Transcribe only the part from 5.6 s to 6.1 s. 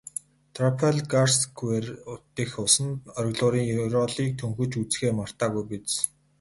биз?